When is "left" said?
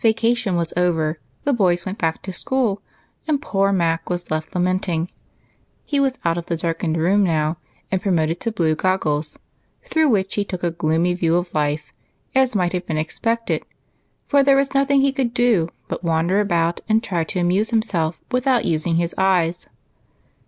4.28-4.52